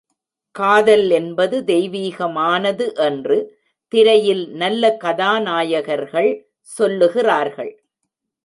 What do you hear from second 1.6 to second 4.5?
தெய்வீகமானது என்று திரையில்